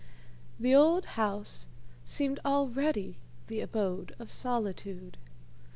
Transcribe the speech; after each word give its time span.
The 0.59 0.73
old 0.73 1.05
house 1.13 1.67
seemed 2.03 2.39
already 2.43 3.17
the 3.45 3.61
abode 3.61 4.15
of 4.17 4.31
Solitude. 4.31 5.15